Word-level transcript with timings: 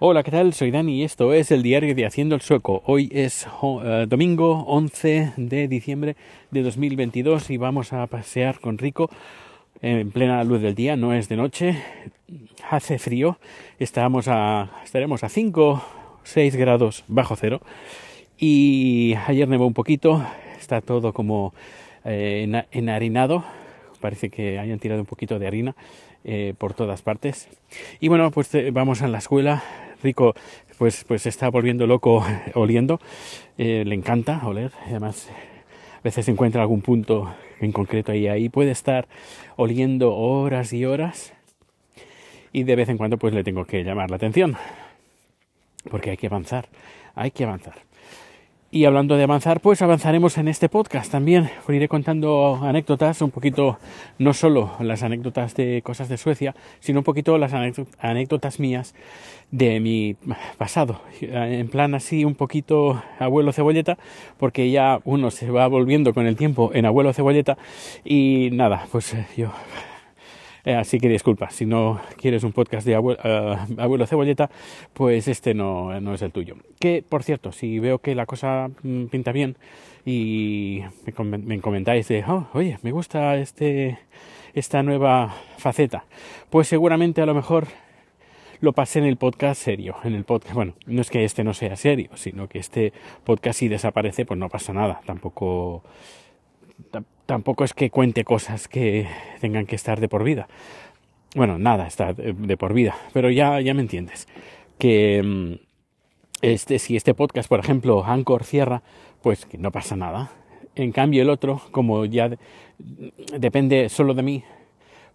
Hola, 0.00 0.22
¿qué 0.22 0.30
tal? 0.30 0.54
Soy 0.54 0.70
Dani 0.70 1.00
y 1.00 1.02
esto 1.02 1.32
es 1.32 1.50
el 1.50 1.64
diario 1.64 1.92
de 1.92 2.06
Haciendo 2.06 2.36
el 2.36 2.40
Sueco. 2.40 2.84
Hoy 2.86 3.08
es 3.12 3.48
uh, 3.62 4.06
domingo 4.06 4.62
11 4.68 5.32
de 5.36 5.66
diciembre 5.66 6.14
de 6.52 6.62
2022 6.62 7.50
y 7.50 7.56
vamos 7.56 7.92
a 7.92 8.06
pasear 8.06 8.60
con 8.60 8.78
Rico 8.78 9.10
en 9.82 10.12
plena 10.12 10.44
luz 10.44 10.62
del 10.62 10.76
día, 10.76 10.94
no 10.94 11.14
es 11.14 11.28
de 11.28 11.36
noche, 11.36 11.82
hace 12.70 13.00
frío, 13.00 13.40
estamos 13.80 14.28
estaremos 14.84 15.24
a 15.24 15.28
5 15.28 15.82
6 16.22 16.54
grados 16.54 17.02
bajo 17.08 17.34
cero 17.34 17.60
y 18.38 19.16
ayer 19.26 19.48
nevó 19.48 19.66
un 19.66 19.74
poquito, 19.74 20.24
está 20.60 20.80
todo 20.80 21.12
como 21.12 21.54
eh, 22.04 22.64
enharinado, 22.70 23.42
parece 24.00 24.30
que 24.30 24.60
hayan 24.60 24.78
tirado 24.78 25.00
un 25.00 25.06
poquito 25.06 25.40
de 25.40 25.48
harina 25.48 25.74
eh, 26.24 26.54
por 26.56 26.74
todas 26.74 27.02
partes. 27.02 27.48
Y 28.00 28.08
bueno, 28.08 28.30
pues 28.30 28.54
eh, 28.54 28.70
vamos 28.70 29.02
a 29.02 29.08
la 29.08 29.18
escuela, 29.18 29.62
Rico 30.02 30.34
pues, 30.78 31.04
pues 31.04 31.26
está 31.26 31.48
volviendo 31.50 31.86
loco 31.86 32.24
oliendo. 32.54 33.00
Eh, 33.56 33.84
le 33.86 33.94
encanta 33.94 34.46
oler. 34.46 34.72
Además, 34.86 35.28
a 35.98 36.00
veces 36.02 36.28
encuentra 36.28 36.62
algún 36.62 36.80
punto 36.80 37.34
en 37.60 37.72
concreto 37.72 38.14
y 38.14 38.28
ahí 38.28 38.48
puede 38.48 38.70
estar 38.70 39.08
oliendo 39.56 40.14
horas 40.14 40.72
y 40.72 40.84
horas. 40.84 41.32
Y 42.52 42.62
de 42.62 42.76
vez 42.76 42.88
en 42.88 42.96
cuando 42.96 43.18
pues 43.18 43.34
le 43.34 43.44
tengo 43.44 43.64
que 43.64 43.84
llamar 43.84 44.10
la 44.10 44.16
atención. 44.16 44.56
Porque 45.90 46.10
hay 46.10 46.16
que 46.16 46.28
avanzar. 46.28 46.68
Hay 47.14 47.30
que 47.30 47.44
avanzar. 47.44 47.87
Y 48.70 48.84
hablando 48.84 49.16
de 49.16 49.22
avanzar, 49.22 49.60
pues 49.60 49.80
avanzaremos 49.80 50.36
en 50.36 50.46
este 50.46 50.68
podcast 50.68 51.10
también. 51.10 51.48
Os 51.66 51.74
iré 51.74 51.88
contando 51.88 52.60
anécdotas, 52.62 53.22
un 53.22 53.30
poquito, 53.30 53.78
no 54.18 54.34
solo 54.34 54.72
las 54.80 55.02
anécdotas 55.02 55.54
de 55.54 55.80
cosas 55.80 56.10
de 56.10 56.18
Suecia, 56.18 56.54
sino 56.78 57.00
un 57.00 57.04
poquito 57.04 57.38
las 57.38 57.54
anécdotas 57.54 58.60
mías 58.60 58.94
de 59.50 59.80
mi 59.80 60.16
pasado. 60.58 61.00
En 61.22 61.68
plan 61.68 61.94
así, 61.94 62.26
un 62.26 62.34
poquito 62.34 63.02
abuelo 63.18 63.52
cebolleta, 63.52 63.96
porque 64.36 64.70
ya 64.70 65.00
uno 65.04 65.30
se 65.30 65.50
va 65.50 65.66
volviendo 65.66 66.12
con 66.12 66.26
el 66.26 66.36
tiempo 66.36 66.70
en 66.74 66.84
abuelo 66.84 67.14
cebolleta. 67.14 67.56
Y 68.04 68.50
nada, 68.52 68.86
pues 68.92 69.16
yo 69.34 69.50
eh, 70.68 70.74
así 70.74 71.00
que 71.00 71.08
disculpa, 71.08 71.48
si 71.48 71.64
no 71.64 71.98
quieres 72.18 72.44
un 72.44 72.52
podcast 72.52 72.86
de 72.86 72.92
eh, 72.92 73.56
abuelo, 73.78 74.06
cebolleta, 74.06 74.50
pues 74.92 75.26
este 75.26 75.54
no, 75.54 75.98
no, 75.98 76.12
es 76.12 76.20
el 76.20 76.30
tuyo. 76.30 76.56
Que, 76.78 77.02
por 77.02 77.22
cierto, 77.22 77.52
si 77.52 77.78
veo 77.78 78.00
que 78.00 78.14
la 78.14 78.26
cosa 78.26 78.68
mm, 78.82 79.06
pinta 79.06 79.32
bien 79.32 79.56
y 80.04 80.82
me, 81.06 81.60
comentáis 81.62 82.06
de, 82.08 82.22
oh, 82.28 82.48
oye, 82.52 82.78
me 82.82 82.92
gusta 82.92 83.38
este, 83.38 83.98
esta 84.52 84.82
nueva 84.82 85.34
faceta, 85.56 86.04
pues 86.50 86.68
seguramente 86.68 87.22
a 87.22 87.26
lo 87.26 87.32
mejor 87.32 87.68
lo 88.60 88.74
pasé 88.74 88.98
en 88.98 89.06
el 89.06 89.16
podcast 89.16 89.62
serio, 89.62 89.96
en 90.04 90.14
el 90.14 90.24
podcast, 90.24 90.54
bueno, 90.54 90.74
no 90.84 91.00
es 91.00 91.08
que 91.08 91.24
este 91.24 91.44
no 91.44 91.54
sea 91.54 91.76
serio, 91.76 92.10
sino 92.14 92.46
que 92.46 92.58
este 92.58 92.92
podcast 93.24 93.60
si 93.60 93.68
desaparece, 93.68 94.26
pues 94.26 94.38
no 94.38 94.50
pasa 94.50 94.74
nada, 94.74 95.00
tampoco 95.06 95.82
tampoco 97.28 97.62
es 97.64 97.74
que 97.74 97.90
cuente 97.90 98.24
cosas 98.24 98.68
que 98.68 99.06
tengan 99.42 99.66
que 99.66 99.76
estar 99.76 100.00
de 100.00 100.08
por 100.08 100.24
vida. 100.24 100.48
Bueno, 101.36 101.58
nada 101.58 101.86
está 101.86 102.14
de, 102.14 102.56
por 102.56 102.72
vida, 102.72 102.96
pero 103.12 103.30
ya, 103.30 103.60
ya 103.60 103.74
me 103.74 103.82
entiendes. 103.82 104.26
Que 104.78 105.22
mm, 105.22 105.52
este, 106.40 106.78
si 106.78 106.96
este 106.96 107.12
podcast, 107.12 107.46
por 107.46 107.60
ejemplo, 107.60 108.02
Anchor 108.02 108.44
cierra, 108.44 108.82
pues 109.20 109.44
que 109.44 109.58
no 109.58 109.70
pasa 109.70 109.94
nada. 109.94 110.30
En 110.74 110.90
cambio, 110.90 111.20
el 111.20 111.28
otro, 111.28 111.60
como 111.70 112.06
ya 112.06 112.30
depende 113.36 113.90
solo 113.90 114.14
de 114.14 114.22
mí, 114.22 114.44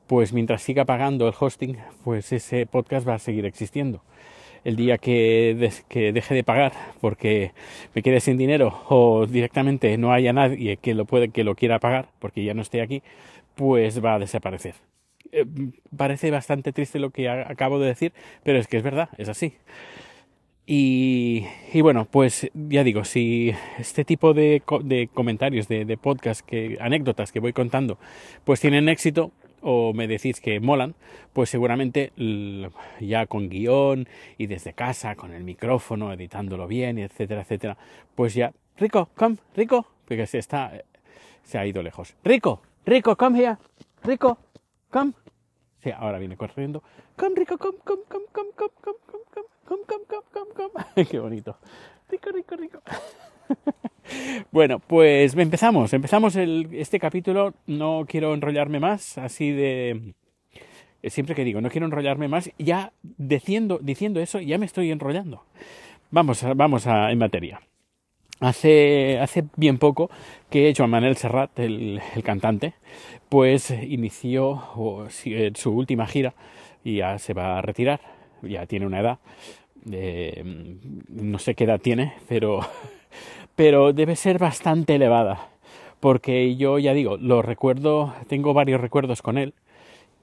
pues 0.05 0.33
mientras 0.33 0.61
siga 0.61 0.85
pagando 0.85 1.27
el 1.27 1.33
hosting, 1.37 1.77
pues 2.03 2.31
ese 2.31 2.67
podcast 2.67 3.07
va 3.07 3.15
a 3.15 3.19
seguir 3.19 3.47
existiendo 3.47 4.03
el 4.63 4.75
día 4.75 4.97
que, 4.97 5.71
que, 5.87 6.13
deje 6.13 6.35
de 6.35 6.43
pagar 6.43 6.73
porque 7.01 7.51
me 7.93 8.01
quede 8.01 8.19
sin 8.19 8.37
dinero 8.37 8.83
o 8.89 9.25
directamente 9.25 9.97
no 9.97 10.13
haya 10.13 10.33
nadie 10.33 10.77
que 10.77 10.93
lo 10.93 11.05
puede 11.05 11.29
que 11.29 11.43
lo 11.43 11.55
quiera 11.55 11.79
pagar 11.79 12.07
porque 12.19 12.43
ya 12.43 12.53
no 12.53 12.61
esté 12.61 12.81
aquí, 12.81 13.03
pues 13.55 14.03
va 14.03 14.15
a 14.15 14.19
desaparecer. 14.19 14.75
Eh, 15.31 15.45
parece 15.95 16.31
bastante 16.31 16.71
triste 16.73 16.99
lo 16.99 17.09
que 17.09 17.29
acabo 17.29 17.79
de 17.79 17.87
decir, 17.87 18.13
pero 18.43 18.59
es 18.59 18.67
que 18.67 18.77
es 18.77 18.83
verdad, 18.83 19.09
es 19.17 19.29
así. 19.29 19.53
Y, 20.65 21.45
y 21.73 21.81
bueno, 21.81 22.07
pues 22.09 22.49
ya 22.53 22.83
digo, 22.85 23.03
si 23.03 23.53
este 23.79 24.05
tipo 24.05 24.33
de, 24.33 24.61
de 24.83 25.09
comentarios, 25.13 25.67
de, 25.67 25.83
de 25.83 25.97
podcast, 25.97 26.45
que, 26.45 26.77
anécdotas 26.79 27.33
que 27.33 27.41
voy 27.41 27.51
contando, 27.51 27.97
pues 28.45 28.61
tienen 28.61 28.87
éxito, 28.87 29.31
o 29.63 29.93
me 29.93 30.07
decís 30.07 30.39
que 30.41 30.59
molan, 30.59 30.93
pues 31.31 31.49
seguramente 31.49 32.11
ya 32.99 33.25
con 33.25 33.49
guion 33.49 34.07
y 34.37 34.47
desde 34.47 34.73
casa, 34.73 35.15
con 35.15 35.33
el 35.33 35.43
micrófono, 35.43 36.11
editándolo 36.11 36.67
bien, 36.67 36.97
etcétera, 36.97 37.41
etcétera, 37.41 37.77
pues 38.15 38.33
ya, 38.33 38.53
Rico, 38.77 39.09
come, 39.15 39.37
Rico, 39.55 39.87
porque 40.05 40.27
se 40.27 40.37
está, 40.37 40.71
se 41.43 41.57
ha 41.57 41.65
ido 41.65 41.81
lejos. 41.81 42.15
Rico, 42.23 42.61
Rico, 42.85 43.15
come 43.15 43.39
here, 43.39 43.57
Rico, 44.03 44.37
come. 44.91 45.13
Sí, 45.81 45.91
ahora 45.91 46.17
viene 46.17 46.37
corriendo. 46.37 46.83
Come, 47.17 47.35
Rico, 47.35 47.57
come, 47.57 47.77
come, 47.83 48.03
come, 48.07 48.25
come, 48.31 48.49
come, 48.55 48.73
come, 48.81 48.97
come, 49.05 49.45
come, 49.65 49.83
come, 49.85 50.05
come, 50.07 50.53
come, 50.53 50.71
come. 50.95 51.05
Qué 51.07 51.19
bonito. 51.19 51.57
Rico, 52.09 52.31
rico, 52.31 52.55
rico. 52.55 52.81
Bueno, 54.51 54.79
pues 54.79 55.35
empezamos, 55.35 55.93
empezamos 55.93 56.35
el, 56.35 56.69
este 56.73 56.99
capítulo, 56.99 57.53
no 57.67 58.05
quiero 58.07 58.33
enrollarme 58.33 58.79
más, 58.79 59.17
así 59.17 59.51
de... 59.51 60.13
Eh, 61.01 61.09
siempre 61.09 61.35
que 61.35 61.43
digo, 61.43 61.59
no 61.59 61.69
quiero 61.69 61.85
enrollarme 61.85 62.27
más, 62.27 62.49
ya 62.57 62.93
diciendo, 63.01 63.79
diciendo 63.81 64.21
eso, 64.21 64.39
ya 64.39 64.57
me 64.57 64.65
estoy 64.65 64.89
enrollando. 64.91 65.43
Vamos, 66.11 66.45
vamos 66.55 66.87
a, 66.87 67.11
en 67.11 67.17
materia. 67.17 67.61
Hace, 68.39 69.19
hace 69.19 69.45
bien 69.55 69.77
poco 69.77 70.09
que 70.49 70.73
Joan 70.75 70.89
Manuel 70.89 71.17
Serrat, 71.17 71.57
el, 71.59 72.01
cantante, 72.23 72.73
pues 73.29 73.71
inició 73.71 75.09
su 75.55 75.71
última 75.71 76.07
gira 76.07 76.33
y 76.83 76.97
ya 76.97 77.17
se 77.19 77.33
va 77.33 77.57
a 77.57 77.61
retirar, 77.61 78.01
ya 78.41 78.65
tiene 78.65 78.85
una 78.85 78.99
edad, 78.99 79.19
eh, 79.91 80.43
no 81.09 81.39
sé 81.39 81.55
qué 81.55 81.63
edad 81.63 81.79
tiene, 81.79 82.13
pero 82.27 82.59
pero 83.55 83.93
debe 83.93 84.15
ser 84.15 84.39
bastante 84.39 84.95
elevada, 84.95 85.49
porque 85.99 86.55
yo 86.55 86.79
ya 86.79 86.93
digo, 86.93 87.17
lo 87.17 87.41
recuerdo, 87.41 88.13
tengo 88.27 88.53
varios 88.53 88.81
recuerdos 88.81 89.21
con 89.21 89.37
él 89.37 89.53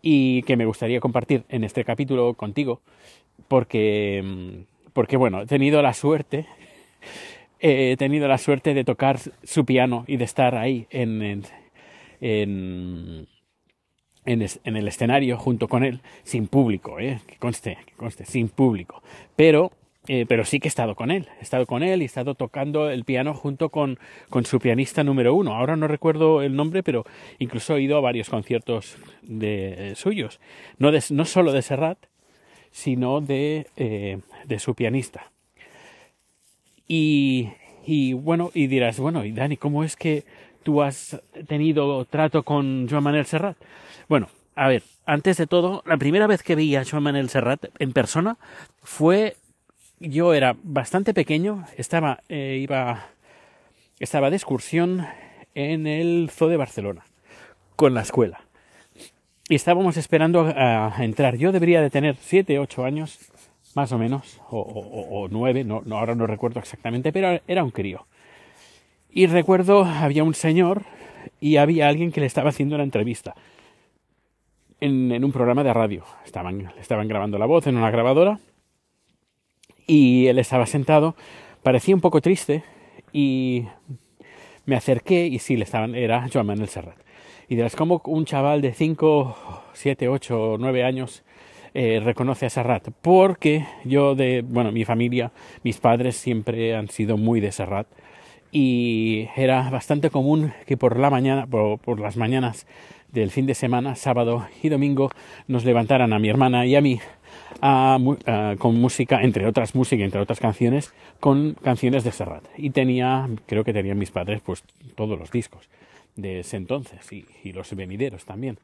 y 0.03 0.43
que 0.43 0.57
me 0.57 0.67
gustaría 0.67 1.01
compartir 1.01 1.45
en 1.49 1.65
este 1.65 1.85
capítulo 1.85 2.35
contigo, 2.35 2.81
porque, 3.49 4.65
porque 4.93 5.17
bueno, 5.17 5.43
he 5.43 5.47
tenido 5.47 5.83
la 5.83 5.95
suerte, 5.95 6.47
he 7.61 7.97
tenido 7.99 8.29
la 8.29 8.39
suerte 8.39 8.75
de 8.75 8.85
tocar 8.85 9.19
su 9.43 9.65
piano 9.65 10.05
y 10.07 10.17
de 10.17 10.25
estar 10.25 10.55
ahí 10.55 10.87
en, 10.91 11.23
en, 11.23 11.43
en 12.21 13.29
en, 14.25 14.77
el 14.77 14.89
escenario 14.89 15.37
junto 15.37 15.69
con 15.69 15.85
él, 15.85 16.01
sin 16.23 16.47
público, 16.47 16.99
¿eh? 16.99 17.21
que 17.27 17.37
conste, 17.37 17.79
que 17.87 17.95
conste, 17.95 18.25
sin 18.25 18.49
público. 18.49 19.03
Pero 19.37 19.73
eh, 20.09 20.25
pero 20.27 20.45
sí 20.45 20.61
que 20.61 20.69
he 20.69 20.71
estado 20.71 20.95
con 20.95 21.11
él, 21.11 21.29
he 21.41 21.43
estado 21.43 21.67
con 21.67 21.83
él 21.83 22.01
y 22.01 22.05
he 22.05 22.07
estado 22.07 22.35
tocando 22.35 22.91
el 22.91 23.05
piano 23.05 23.35
junto 23.35 23.69
con, 23.69 23.99
con 24.31 24.47
su 24.47 24.59
pianista 24.59 25.05
número 25.05 25.35
uno. 25.35 25.55
Ahora 25.55 25.77
no 25.77 25.89
recuerdo 25.89 26.43
el 26.43 26.57
nombre, 26.57 26.83
pero 26.83 27.05
incluso 27.39 27.77
he 27.77 27.83
ido 27.83 27.99
a 27.99 28.01
varios 28.01 28.31
conciertos 28.31 28.97
de, 29.23 29.91
eh, 29.91 29.95
suyos, 29.97 30.41
no, 30.79 30.91
no 31.11 31.25
solo 31.25 31.53
de 31.53 31.63
Serrat, 31.63 31.99
sino 32.71 33.21
de, 33.21 33.67
eh, 33.77 34.19
de 34.47 34.59
su 34.59 34.75
pianista. 34.75 35.31
Y, 36.89 37.51
y 37.87 38.15
bueno, 38.15 38.51
y 38.55 38.67
dirás, 38.69 38.99
bueno, 38.99 39.25
y 39.25 39.33
Dani, 39.33 39.57
¿cómo 39.57 39.85
es 39.85 39.97
que 39.97 40.25
tú 40.63 40.83
has 40.83 41.21
tenido 41.47 42.05
trato 42.07 42.43
con 42.43 42.89
Joan 42.89 43.05
Manuel 43.05 43.27
Serrat? 43.27 43.57
Bueno, 44.09 44.29
a 44.55 44.69
ver, 44.69 44.83
antes 45.07 45.37
de 45.37 45.47
todo, 45.47 45.83
la 45.87 45.97
primera 45.97 46.27
vez 46.27 46.43
que 46.43 46.55
vi 46.55 46.75
a 46.77 46.85
Joan 46.85 47.03
Manuel 47.03 47.29
Serrat 47.29 47.67
en 47.79 47.93
persona 47.93 48.39
fue 48.83 49.37
yo 50.01 50.33
era 50.33 50.57
bastante 50.63 51.13
pequeño, 51.15 51.65
estaba, 51.77 52.21
eh, 52.29 52.59
iba, 52.61 53.07
estaba 53.99 54.31
de 54.31 54.37
excursión 54.37 55.07
en 55.55 55.87
el 55.87 56.31
Zoo 56.31 56.49
de 56.49 56.57
Barcelona 56.57 57.05
con 57.77 57.95
la 57.95 58.01
escuela. 58.01 58.41
Y 59.49 59.55
estábamos 59.57 59.97
esperando 59.97 60.53
a, 60.57 60.95
entrar. 61.01 61.37
Yo 61.37 61.53
debería 61.53 61.83
de 61.83 61.91
tener 61.91 62.17
siete, 62.17 62.59
ocho 62.59 62.85
años, 62.85 63.19
más 63.75 63.93
o 63.93 63.99
menos, 63.99 64.41
o, 64.49 65.29
nueve, 65.31 65.65
no, 65.65 65.83
no, 65.85 65.99
ahora 65.99 66.15
no 66.15 66.27
recuerdo 66.27 66.61
exactamente, 66.61 67.13
pero 67.13 67.41
era 67.47 67.63
un 67.63 67.71
crío. 67.71 68.07
Y 69.11 69.27
recuerdo, 69.27 69.85
había 69.85 70.25
un 70.25 70.35
señor 70.35 70.83
y 71.41 71.57
había 71.57 71.89
alguien 71.89 72.13
que 72.13 72.21
le 72.21 72.27
estaba 72.27 72.51
haciendo 72.51 72.77
una 72.77 72.85
entrevista 72.85 73.35
en, 74.81 75.11
en 75.13 75.25
un 75.25 75.33
programa 75.33 75.65
de 75.65 75.75
radio. 75.75 76.05
Estaban, 76.25 76.73
estaban 76.81 77.09
grabando 77.09 77.37
la 77.37 77.47
voz 77.47 77.67
en 77.67 77.77
una 77.77 77.91
grabadora 77.91 78.39
y 79.91 80.29
él 80.29 80.39
estaba 80.39 80.67
sentado, 80.67 81.17
parecía 81.65 81.97
un 81.97 82.01
poco 82.01 82.21
triste 82.21 82.63
y 83.13 83.65
me 84.65 84.77
acerqué 84.77 85.27
y 85.27 85.41
sí, 85.41 85.57
le 85.57 85.65
estaban, 85.65 85.97
era 85.97 86.29
Joan 86.33 86.47
Manuel 86.47 86.69
Serrat. 86.69 86.97
Y 87.49 87.57
dirás, 87.57 87.75
como 87.75 88.01
un 88.05 88.25
chaval 88.25 88.61
de 88.61 88.73
5, 88.73 89.37
7, 89.73 90.09
8, 90.09 90.57
9 90.61 90.85
años 90.85 91.25
eh, 91.75 92.01
reconoce 92.05 92.47
a 92.47 92.51
Serrat, 92.51 92.91
porque 93.03 93.67
yo 93.85 94.15
de, 94.15 94.45
bueno, 94.47 94.71
mi 94.71 94.85
familia, 94.85 95.33
mis 95.65 95.79
padres 95.79 96.15
siempre 96.15 96.77
han 96.77 96.89
sido 96.89 97.17
muy 97.17 97.41
de 97.41 97.51
Serrat 97.51 97.89
y 98.53 99.27
era 99.37 99.71
bastante 99.71 100.11
común 100.11 100.53
que 100.67 100.77
por 100.77 101.01
la 101.01 101.11
mañana, 101.11 101.49
por, 101.49 101.99
las 101.99 102.17
mañanas 102.17 102.69
del 103.11 103.33
fin 103.33 103.47
de 103.47 103.55
semana, 103.55 103.97
sábado 103.97 104.47
y 104.63 104.69
domingo, 104.69 105.11
nos 105.49 105.65
levantaran 105.65 106.13
a 106.13 106.21
mi 106.21 106.29
hermana 106.29 106.65
y 106.65 106.77
a 106.77 106.81
mí 106.81 107.01
con 107.61 108.81
música, 108.81 109.23
entre 109.23 109.47
otras 109.47 109.75
músicas, 109.75 110.05
entre 110.05 110.21
otras 110.21 110.41
canciones, 110.41 110.93
con 111.21 111.55
canciones 111.55 112.05
de 112.05 112.13
Serrat. 112.13 112.45
Y 112.57 112.71
tenía, 112.71 113.29
creo 113.47 113.65
que 113.65 113.73
tenían 113.73 113.99
mis 113.99 114.11
padres, 114.11 114.41
pues 114.41 114.65
todos 114.95 115.19
los 115.19 115.31
discos 115.31 115.69
de 116.17 116.41
ese 116.41 116.57
entonces 116.57 117.13
y, 117.13 117.27
y 117.45 117.53
los 117.53 117.75
venideros 117.75 118.25
también. 118.25 118.59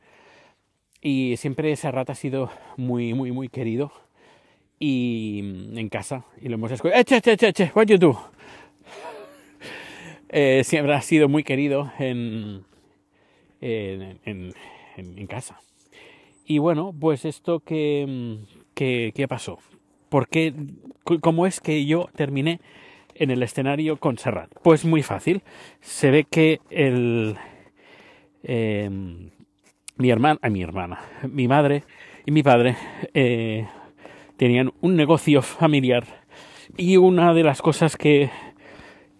Y 1.00 1.36
siempre 1.36 1.74
Serrat 1.76 2.10
ha 2.10 2.14
sido 2.14 2.50
muy, 2.76 3.14
muy, 3.14 3.32
muy 3.32 3.48
querido. 3.48 3.92
Y 4.78 5.40
mm, 5.42 5.78
en 5.78 5.88
casa, 5.88 6.24
y 6.40 6.48
lo 6.48 6.54
hemos 6.54 6.70
escuchado. 6.70 7.00
¡Eche, 7.00 7.16
eche, 7.16 7.32
eche, 7.32 7.48
eche! 7.48 7.72
¿What 7.74 7.86
you 7.86 7.98
do? 7.98 8.18
Eh, 10.28 10.64
siempre 10.64 10.92
ha 10.92 11.00
sido 11.02 11.28
muy 11.28 11.44
querido 11.44 11.92
en, 12.00 12.64
en, 13.60 14.18
en, 14.24 14.52
en, 14.96 15.26
casa. 15.28 15.60
Y 16.44 16.58
bueno, 16.58 16.92
pues 16.98 17.24
esto 17.24 17.60
que, 17.60 18.40
que 18.76 19.26
pasó. 19.28 19.58
¿Por 20.08 20.28
qué? 20.28 20.54
¿Cómo 21.20 21.46
es 21.46 21.60
que 21.60 21.84
yo 21.84 22.08
terminé 22.14 22.60
en 23.14 23.30
el 23.30 23.42
escenario 23.42 23.96
con 23.96 24.18
Serrat? 24.18 24.50
Pues 24.62 24.84
muy 24.84 25.02
fácil. 25.02 25.42
Se 25.80 26.10
ve 26.10 26.24
que 26.24 26.60
el, 26.70 27.36
eh, 28.42 28.88
mi 29.96 30.10
hermana, 30.10 30.38
mi 30.48 30.62
hermana, 30.62 31.00
mi 31.28 31.48
madre 31.48 31.82
y 32.24 32.30
mi 32.30 32.42
padre 32.42 32.76
eh, 33.14 33.66
tenían 34.36 34.72
un 34.80 34.96
negocio 34.96 35.42
familiar 35.42 36.04
y 36.76 36.96
una 36.96 37.34
de 37.34 37.42
las 37.42 37.62
cosas 37.62 37.96
que 37.96 38.30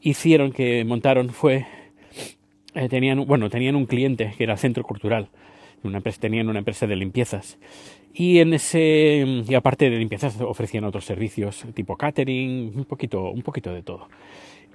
hicieron, 0.00 0.52
que 0.52 0.84
montaron 0.84 1.30
fue, 1.30 1.66
eh, 2.74 2.88
tenían, 2.88 3.26
bueno, 3.26 3.50
tenían 3.50 3.76
un 3.76 3.86
cliente 3.86 4.34
que 4.36 4.44
era 4.44 4.56
Centro 4.56 4.84
Cultural, 4.84 5.30
tenían 6.20 6.48
una 6.48 6.58
empresa 6.58 6.86
de 6.86 6.96
limpiezas 6.96 7.58
y 8.18 8.38
en 8.38 8.54
ese, 8.54 9.44
y 9.46 9.54
aparte 9.54 9.90
de 9.90 9.98
limpiezas 9.98 10.40
ofrecían 10.40 10.84
otros 10.84 11.04
servicios 11.04 11.66
tipo 11.74 11.96
catering, 11.96 12.72
un 12.74 12.84
poquito, 12.86 13.30
un 13.30 13.42
poquito 13.42 13.74
de 13.74 13.82
todo. 13.82 14.08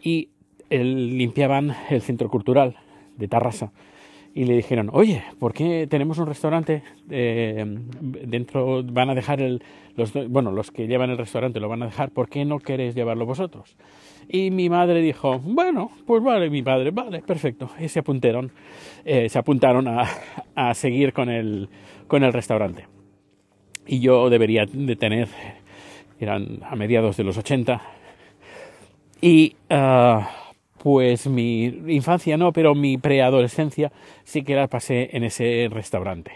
Y 0.04 0.30
limpiaban 0.70 1.76
el 1.90 2.02
Centro 2.04 2.30
Cultural 2.30 2.76
de 3.18 3.28
Tarrasa 3.28 3.72
y 4.36 4.46
le 4.46 4.56
dijeron, 4.56 4.92
oye, 4.94 5.24
¿por 5.40 5.54
qué 5.54 5.88
tenemos 5.90 6.20
un 6.20 6.28
restaurante 6.28 6.84
eh, 7.10 7.66
dentro, 8.00 8.84
van 8.84 9.10
a 9.10 9.16
dejar 9.16 9.42
el, 9.42 9.64
los, 9.96 10.14
bueno, 10.30 10.52
los 10.52 10.70
que 10.70 10.86
llevan 10.86 11.10
el 11.10 11.18
restaurante 11.18 11.60
lo 11.60 11.68
van 11.68 11.82
a 11.82 11.88
dejar, 11.88 12.12
¿por 12.12 12.30
qué 12.30 12.46
no 12.46 12.60
queréis 12.60 12.94
llevarlo 12.94 13.26
vosotros? 13.26 13.76
Y 14.30 14.52
mi 14.52 14.70
madre 14.70 15.02
dijo, 15.02 15.40
bueno, 15.40 15.90
pues 16.06 16.22
vale, 16.22 16.52
mi 16.52 16.62
padre, 16.62 16.92
vale, 16.92 17.24
perfecto. 17.24 17.72
Y 17.80 17.88
se 17.88 18.00
apuntaron, 18.00 18.52
eh, 19.04 19.30
se 19.30 19.40
apuntaron 19.40 19.88
a, 19.88 20.08
a, 20.54 20.76
seguir 20.76 21.12
con 21.12 21.28
el, 21.28 21.70
con 22.08 22.24
el 22.24 22.32
restaurante. 22.32 22.86
Y 23.88 24.00
yo 24.00 24.30
debería 24.30 24.66
de 24.66 24.96
tener, 24.96 25.28
eran 26.20 26.60
a 26.64 26.76
mediados 26.76 27.18
de 27.18 27.24
los 27.24 27.38
80, 27.38 27.82
y... 29.22 29.56
Uh, 29.70 30.22
pues 30.82 31.28
mi 31.28 31.66
infancia 31.66 32.38
no, 32.38 32.52
pero 32.52 32.74
mi 32.74 32.98
preadolescencia 32.98 33.92
sí 34.24 34.44
que 34.44 34.56
la 34.56 34.68
pasé 34.68 35.16
en 35.16 35.24
ese 35.24 35.68
restaurante, 35.70 36.32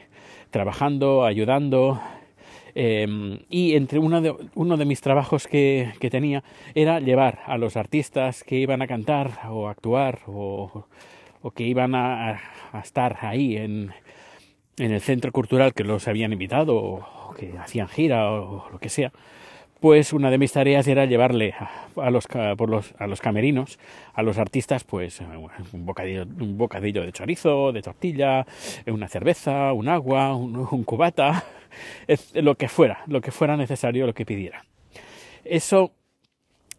trabajando, 0.51 1.25
ayudando. 1.25 1.99
Em, 2.75 3.39
y 3.49 3.75
entre 3.75 3.99
uno 3.99 4.21
de, 4.21 4.35
uno 4.53 4.77
de 4.77 4.85
mis 4.85 5.01
trabajos 5.01 5.47
que, 5.47 5.93
que, 5.99 6.09
tenía 6.09 6.43
era 6.75 6.99
llevar 6.99 7.39
a 7.45 7.57
los 7.57 7.77
artistas 7.77 8.43
que 8.43 8.57
iban 8.57 8.81
a 8.81 8.87
cantar 8.87 9.39
o 9.49 9.69
actuar 9.69 10.19
o, 10.27 10.85
o 11.41 11.51
que 11.51 11.63
iban 11.63 11.95
a, 11.95 12.41
a 12.73 12.79
estar 12.83 13.17
ahí 13.21 13.55
en, 13.55 13.93
en, 14.77 14.91
el 14.91 15.01
centro 15.01 15.31
cultural 15.31 15.73
que 15.73 15.83
los 15.83 16.07
habían 16.07 16.33
invitado 16.33 16.75
o 16.75 17.33
que 17.37 17.57
hacían 17.57 17.87
gira 17.87 18.31
o 18.31 18.69
lo 18.71 18.79
que 18.79 18.89
sea 18.89 19.11
pues 19.85 20.13
una 20.13 20.31
de 20.31 20.39
mis 20.39 20.51
tareas 20.51 20.87
era 20.87 21.05
llevarle 21.05 21.53
a, 21.95 22.09
los, 22.09 22.25
por 22.57 22.69
los, 22.69 22.95
a 22.97 23.05
los 23.05 23.21
camerinos, 23.21 23.77
a 24.15 24.23
los 24.23 24.39
artistas, 24.39 24.83
pues 24.83 25.21
un 25.73 25.85
bocadillo, 25.85 26.23
un 26.23 26.57
bocadillo 26.57 27.03
de 27.03 27.11
chorizo, 27.11 27.71
de 27.71 27.83
tortilla, 27.83 28.47
una 28.87 29.07
cerveza, 29.07 29.73
un 29.73 29.87
agua, 29.87 30.35
un, 30.35 30.83
cubata, 30.85 31.43
lo 32.33 32.55
que 32.55 32.67
fuera, 32.67 33.03
lo 33.05 33.21
que 33.21 33.29
fuera 33.29 33.57
necesario, 33.57 34.07
lo 34.07 34.13
que 34.15 34.25
pidiera. 34.25 34.65
Eso 35.43 35.91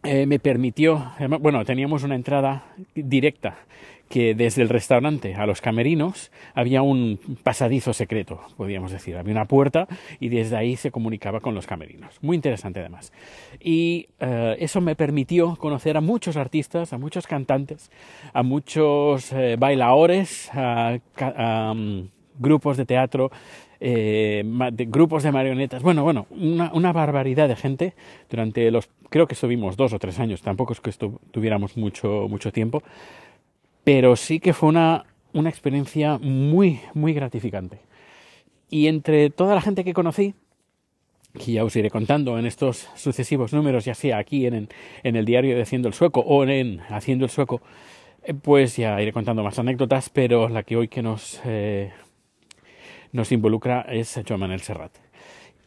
eh, 0.03 0.25
me 0.25 0.39
permitió, 0.39 1.13
bueno, 1.39 1.63
teníamos 1.63 2.03
una 2.03 2.15
entrada 2.15 2.65
directa 2.93 3.59
que 4.09 4.35
desde 4.35 4.61
el 4.61 4.69
restaurante 4.69 5.35
a 5.35 5.45
los 5.45 5.61
camerinos 5.61 6.31
había 6.53 6.81
un 6.81 7.19
pasadizo 7.43 7.93
secreto, 7.93 8.41
podríamos 8.55 8.91
decir. 8.91 9.17
Había 9.17 9.33
una 9.33 9.45
puerta 9.45 9.87
y 10.19 10.29
desde 10.29 10.55
ahí 10.55 10.75
se 10.75 10.91
comunicaba 10.91 11.39
con 11.39 11.55
los 11.55 11.67
camerinos. 11.67 12.17
Muy 12.21 12.35
interesante 12.35 12.79
además. 12.79 13.11
Y 13.59 14.07
eh, 14.19 14.55
eso 14.59 14.81
me 14.81 14.95
permitió 14.95 15.55
conocer 15.55 15.97
a 15.97 16.01
muchos 16.01 16.37
artistas, 16.37 16.93
a 16.93 16.97
muchos 16.97 17.27
cantantes, 17.27 17.91
a 18.33 18.43
muchos 18.43 19.31
eh, 19.33 19.55
bailadores, 19.57 20.49
a, 20.53 20.99
mm, 21.75 22.01
grupos 22.39 22.77
de 22.77 22.85
teatro, 22.85 23.31
eh, 23.79 24.43
grupos 24.87 25.23
de 25.23 25.31
marionetas, 25.31 25.83
bueno, 25.83 26.03
bueno, 26.03 26.25
una, 26.31 26.91
barbaridad 26.93 27.47
de 27.47 27.55
gente 27.55 27.93
durante 28.29 28.71
los, 28.71 28.89
creo 29.09 29.27
que 29.27 29.35
estuvimos 29.35 29.77
dos 29.77 29.93
o 29.93 29.99
tres 29.99 30.19
años, 30.19 30.41
tampoco 30.41 30.73
es 30.73 30.81
que 30.81 30.91
tuviéramos 31.31 31.77
mucho, 31.77 32.27
mucho 32.29 32.51
tiempo, 32.51 32.81
pero 33.87 34.17
sí 34.17 34.41
que 34.41 34.51
fue 34.51 34.67
una, 34.67 35.05
una 35.31 35.47
experiencia 35.47 36.17
muy, 36.17 36.81
muy 36.93 37.13
gratificante. 37.13 37.79
Y 38.69 38.87
entre 38.87 39.29
toda 39.29 39.55
la 39.55 39.61
gente 39.61 39.85
que 39.85 39.93
conocí, 39.93 40.35
que 41.33 41.53
ya 41.53 41.63
os 41.63 41.73
iré 41.73 41.89
contando 41.89 42.37
en 42.37 42.45
estos 42.45 42.89
sucesivos 42.97 43.53
números, 43.53 43.85
ya 43.85 43.95
sea 43.95 44.17
aquí 44.17 44.45
en, 44.45 44.67
en 45.03 45.15
el 45.15 45.23
diario 45.23 45.55
de 45.55 45.61
Haciendo 45.61 45.87
el 45.87 45.93
Sueco 45.93 46.19
o 46.19 46.43
en 46.43 46.81
Haciendo 46.89 47.23
el 47.23 47.31
Sueco, 47.31 47.61
eh, 48.25 48.33
pues 48.33 48.75
ya 48.75 49.01
iré 49.01 49.13
contando 49.13 49.41
más 49.41 49.57
anécdotas, 49.57 50.09
pero 50.09 50.49
la 50.49 50.63
que 50.63 50.75
hoy 50.75 50.89
que 50.89 51.01
nos, 51.01 51.39
eh, 51.45 51.93
nos 53.13 53.31
involucra 53.31 53.85
es 53.89 54.19
Joan 54.27 54.41
Manuel 54.41 54.59
Serrat. 54.59 54.91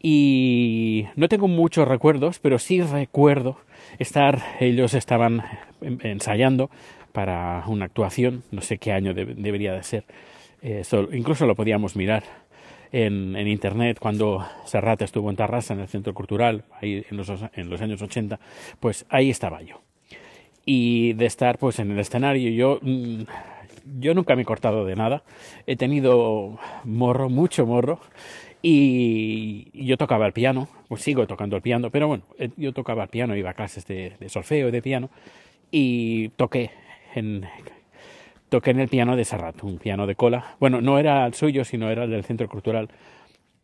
Y 0.02 1.06
no 1.16 1.26
tengo 1.28 1.48
muchos 1.48 1.88
recuerdos, 1.88 2.38
pero 2.38 2.58
sí 2.58 2.82
recuerdo 2.82 3.56
estar, 3.98 4.42
ellos 4.60 4.92
estaban 4.92 5.42
ensayando 5.80 6.70
para 7.12 7.64
una 7.66 7.86
actuación, 7.86 8.42
no 8.50 8.60
sé 8.60 8.78
qué 8.78 8.92
año 8.92 9.14
debería 9.14 9.72
de 9.72 9.82
ser, 9.82 10.04
incluso 11.12 11.46
lo 11.46 11.54
podíamos 11.54 11.96
mirar 11.96 12.22
en, 12.92 13.36
en, 13.36 13.48
internet 13.48 13.98
cuando 14.00 14.44
Serrat 14.64 15.02
estuvo 15.02 15.30
en 15.30 15.36
Tarrasa, 15.36 15.74
en 15.74 15.80
el 15.80 15.88
Centro 15.88 16.14
Cultural, 16.14 16.64
ahí 16.80 17.04
en 17.08 17.16
los, 17.16 17.30
en 17.54 17.70
los 17.70 17.80
años 17.80 18.02
80, 18.02 18.38
pues 18.80 19.06
ahí 19.08 19.30
estaba 19.30 19.62
yo. 19.62 19.80
Y 20.64 21.14
de 21.14 21.26
estar 21.26 21.58
pues 21.58 21.78
en 21.78 21.90
el 21.92 21.98
escenario, 21.98 22.50
yo, 22.50 22.78
mm, 22.82 23.22
yo 24.00 24.14
nunca 24.14 24.36
me 24.36 24.42
he 24.42 24.44
cortado 24.44 24.84
de 24.84 24.96
nada, 24.96 25.22
he 25.66 25.76
tenido 25.76 26.58
morro, 26.84 27.28
mucho 27.28 27.66
morro, 27.66 28.00
y 28.62 29.70
yo 29.72 29.96
tocaba 29.96 30.26
el 30.26 30.32
piano, 30.32 30.68
pues 30.88 31.02
sigo 31.02 31.26
tocando 31.26 31.56
el 31.56 31.62
piano, 31.62 31.90
pero 31.90 32.08
bueno, 32.08 32.24
eh, 32.38 32.50
yo 32.56 32.72
tocaba 32.72 33.04
el 33.04 33.08
piano, 33.08 33.34
iba 33.36 33.50
a 33.50 33.54
clases 33.54 33.86
de, 33.86 34.16
de 34.20 34.28
solfeo 34.28 34.68
y 34.68 34.70
de 34.70 34.82
piano, 34.82 35.08
y 35.70 36.28
toqué 36.30 36.70
en, 37.14 37.46
toqué 38.48 38.70
en 38.72 38.80
el 38.80 38.88
piano 38.88 39.16
de 39.16 39.24
Serrat, 39.24 39.62
un 39.62 39.78
piano 39.78 40.06
de 40.06 40.14
cola. 40.14 40.56
Bueno, 40.60 40.80
no 40.80 40.98
era 40.98 41.24
el 41.26 41.34
suyo, 41.34 41.64
sino 41.64 41.90
era 41.90 42.04
el 42.04 42.10
del 42.10 42.24
Centro 42.24 42.48
Cultural. 42.48 42.88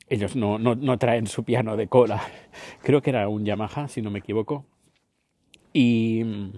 Ellos 0.09 0.37
no, 0.37 0.59
no, 0.59 0.99
traen 0.99 1.27
su 1.27 1.45
piano 1.45 1.77
de 1.77 1.89
cola. 1.89 2.23
Creo 2.83 3.03
que 3.03 3.11
era 3.11 3.29
un 3.29 3.45
Yamaha, 3.45 3.89
si 3.89 4.01
no 4.01 4.11
me 4.11 4.21
equivoco. 4.21 4.65
Y 5.73 6.23
mm, 6.25 6.51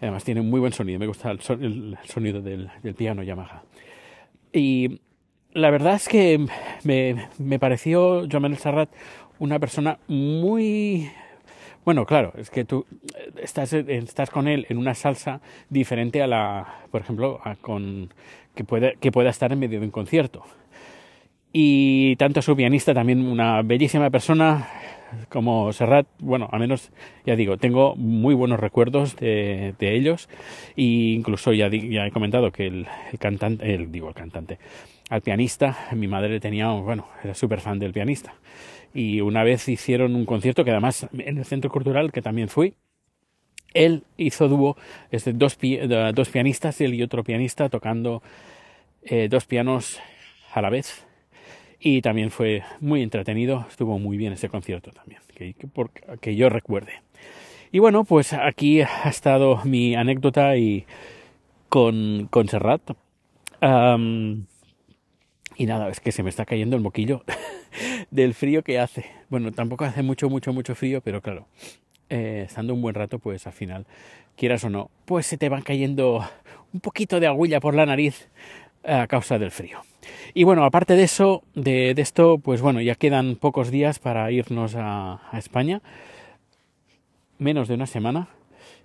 además 0.00 0.24
tiene 0.24 0.42
muy 0.42 0.58
buen 0.60 0.72
sonido. 0.72 0.98
Me 0.98 1.06
gusta 1.06 1.30
el, 1.30 1.40
sonido 1.40 2.42
del, 2.42 2.70
piano 2.96 3.22
Yamaha. 3.22 3.62
Y 4.52 5.00
la 5.52 5.70
verdad 5.70 5.94
es 5.94 6.08
que 6.08 6.44
me, 6.82 7.58
pareció 7.58 8.26
Joan 8.30 8.42
Manuel 8.42 8.88
una 9.38 9.58
persona 9.58 9.98
muy 10.08 11.10
bueno, 11.86 12.04
claro, 12.04 12.32
es 12.36 12.50
que 12.50 12.64
tú 12.64 12.84
eh, 13.14 13.30
estás, 13.40 13.72
eh, 13.72 13.84
estás 13.88 14.30
con 14.30 14.48
él 14.48 14.66
en 14.68 14.76
una 14.76 14.92
salsa 14.94 15.40
diferente 15.70 16.20
a 16.20 16.26
la, 16.26 16.80
por 16.90 17.00
ejemplo, 17.00 17.40
a 17.44 17.54
con, 17.54 18.12
que, 18.56 18.64
puede, 18.64 18.96
que 19.00 19.12
pueda 19.12 19.30
estar 19.30 19.52
en 19.52 19.60
medio 19.60 19.78
de 19.78 19.86
un 19.86 19.92
concierto. 19.92 20.42
Y 21.52 22.16
tanto 22.16 22.42
su 22.42 22.56
pianista, 22.56 22.92
también 22.92 23.24
una 23.24 23.62
bellísima 23.62 24.10
persona, 24.10 24.68
como 25.28 25.72
Serrat, 25.72 26.08
bueno, 26.18 26.48
al 26.50 26.58
menos 26.58 26.90
ya 27.24 27.36
digo, 27.36 27.56
tengo 27.56 27.94
muy 27.94 28.34
buenos 28.34 28.58
recuerdos 28.58 29.14
de, 29.14 29.74
de 29.78 29.94
ellos 29.94 30.28
e 30.76 30.82
incluso 30.82 31.52
ya, 31.52 31.68
ya, 31.68 32.04
he 32.04 32.10
comentado 32.10 32.50
que 32.50 32.66
el, 32.66 32.88
el 33.12 33.18
cantante, 33.20 33.72
el, 33.72 33.92
digo 33.92 34.08
el 34.08 34.14
cantante, 34.14 34.58
al 35.10 35.22
pianista, 35.22 35.88
mi 35.92 36.08
madre 36.08 36.40
tenía, 36.40 36.68
bueno, 36.70 37.08
era 37.22 37.34
súper 37.34 37.60
fan 37.60 37.78
del 37.78 37.92
pianista 37.92 38.34
y 38.96 39.20
una 39.20 39.44
vez 39.44 39.68
hicieron 39.68 40.16
un 40.16 40.24
concierto 40.24 40.64
que 40.64 40.70
además 40.70 41.06
en 41.12 41.36
el 41.36 41.44
Centro 41.44 41.70
Cultural, 41.70 42.12
que 42.12 42.22
también 42.22 42.48
fui, 42.48 42.74
él 43.74 44.04
hizo 44.16 44.48
dúo, 44.48 44.76
es 45.10 45.26
de 45.26 45.34
dos, 45.34 45.58
dos 46.14 46.28
pianistas, 46.30 46.80
él 46.80 46.94
y 46.94 47.02
otro 47.02 47.22
pianista 47.22 47.68
tocando 47.68 48.22
eh, 49.02 49.28
dos 49.28 49.44
pianos 49.44 50.00
a 50.54 50.62
la 50.62 50.70
vez. 50.70 51.06
Y 51.78 52.00
también 52.00 52.30
fue 52.30 52.62
muy 52.80 53.02
entretenido, 53.02 53.66
estuvo 53.68 53.98
muy 53.98 54.16
bien 54.16 54.32
ese 54.32 54.48
concierto 54.48 54.92
también, 54.92 55.20
que, 55.34 55.54
que 56.20 56.34
yo 56.34 56.48
recuerde. 56.48 57.02
Y 57.70 57.80
bueno, 57.80 58.04
pues 58.04 58.32
aquí 58.32 58.80
ha 58.80 59.10
estado 59.10 59.60
mi 59.64 59.94
anécdota 59.94 60.56
y 60.56 60.86
con, 61.68 62.28
con 62.30 62.48
Serrat. 62.48 62.80
Y 65.56 65.66
nada, 65.66 65.88
es 65.88 66.00
que 66.00 66.12
se 66.12 66.22
me 66.22 66.30
está 66.30 66.44
cayendo 66.44 66.76
el 66.76 66.82
moquillo 66.82 67.22
del 68.10 68.34
frío 68.34 68.62
que 68.62 68.78
hace. 68.78 69.06
Bueno, 69.28 69.52
tampoco 69.52 69.84
hace 69.84 70.02
mucho, 70.02 70.28
mucho, 70.28 70.52
mucho 70.52 70.74
frío, 70.74 71.00
pero 71.00 71.22
claro, 71.22 71.46
eh, 72.10 72.44
estando 72.46 72.74
un 72.74 72.82
buen 72.82 72.94
rato, 72.94 73.18
pues 73.18 73.46
al 73.46 73.52
final, 73.52 73.86
quieras 74.36 74.64
o 74.64 74.70
no, 74.70 74.90
pues 75.04 75.26
se 75.26 75.38
te 75.38 75.48
van 75.48 75.62
cayendo 75.62 76.24
un 76.72 76.80
poquito 76.80 77.20
de 77.20 77.26
agulla 77.26 77.60
por 77.60 77.74
la 77.74 77.86
nariz 77.86 78.28
a 78.84 79.06
causa 79.06 79.38
del 79.38 79.50
frío. 79.50 79.80
Y 80.34 80.44
bueno, 80.44 80.64
aparte 80.64 80.94
de 80.94 81.02
eso, 81.02 81.42
de, 81.54 81.90
esto, 81.96 82.38
pues 82.38 82.60
bueno, 82.60 82.80
ya 82.80 82.94
quedan 82.94 83.36
pocos 83.36 83.70
días 83.70 83.98
para 83.98 84.30
irnos 84.30 84.74
a, 84.76 85.20
España, 85.32 85.80
menos 87.38 87.68
de 87.68 87.74
una 87.74 87.86
semana. 87.86 88.28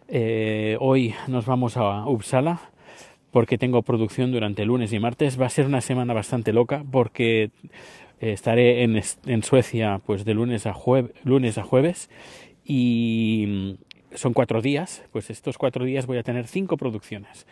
Eh, 0.07 0.77
hoy 0.79 1.13
nos 1.27 1.45
vamos 1.45 1.77
a 1.77 2.07
Uppsala 2.07 2.71
porque 3.31 3.57
tengo 3.57 3.81
producción 3.81 4.31
durante 4.31 4.65
lunes 4.65 4.93
y 4.93 4.99
martes. 4.99 5.39
Va 5.39 5.45
a 5.45 5.49
ser 5.49 5.65
una 5.65 5.81
semana 5.81 6.13
bastante 6.13 6.53
loca 6.53 6.83
porque 6.91 7.51
estaré 8.19 8.83
en, 8.83 9.01
en, 9.25 9.43
Suecia 9.43 9.99
pues 10.05 10.25
de 10.25 10.33
lunes 10.33 10.67
a, 10.67 10.75
lunes 11.23 11.57
a 11.57 11.63
jueves 11.63 12.09
y 12.63 13.77
son 14.13 14.33
cuatro 14.33 14.61
días, 14.61 15.03
pues 15.11 15.29
estos 15.29 15.57
cuatro 15.57 15.85
días 15.85 16.05
voy 16.05 16.17
a 16.17 16.23
tener 16.23 16.47
cinco 16.47 16.77
producciones. 16.77 17.47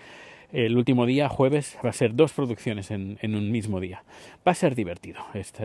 El 0.51 0.77
último 0.77 1.05
día, 1.05 1.29
jueves, 1.29 1.77
va 1.85 1.89
a 1.89 1.93
ser 1.93 2.15
dos 2.15 2.33
producciones 2.33 2.89
en, 2.89 3.17
un 3.21 3.51
mismo 3.51 3.79
día. 3.79 4.03
Va 4.47 4.53
a 4.53 4.55
ser 4.55 4.73
divertido. 4.73 5.19
Esta, 5.35 5.63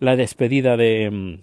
la 0.00 0.16
despedida 0.16 0.78
de, 0.78 1.40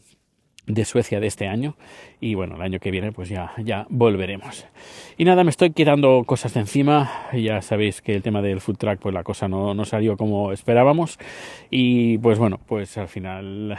de 0.65 0.86
Suecia 0.86 1.20
de 1.20 1.27
este 1.27 1.48
año 1.48 1.75
y 2.22 2.36
bueno, 2.36 2.55
el 2.55 2.62
año 2.62 2.79
que 2.79 2.91
viene 2.91 3.12
pues 3.12 3.29
ya, 3.29 3.53
ya 3.58 3.86
volveremos. 3.89 4.65
Y 5.17 5.25
nada, 5.25 5.43
me 5.43 5.50
estoy 5.50 5.72
quitando 5.72 6.24
cosas 6.25 6.53
de 6.53 6.62
encima, 6.62 7.29
ya 7.34 7.62
sabéis 7.62 8.01
que 8.01 8.15
el 8.15 8.22
tema 8.22 8.41
del 8.41 8.62
food 8.62 8.77
track 8.77 9.00
pues 9.00 9.13
la 9.13 9.24
cosa 9.24 9.48
no, 9.48 9.74
no 9.74 9.86
salió 9.86 10.17
como 10.17 10.51
esperábamos 10.51 11.20
y 11.70 12.17
pues 12.20 12.39
bueno, 12.39 12.60
pues 12.65 12.98
al 12.98 13.08
final 13.08 13.77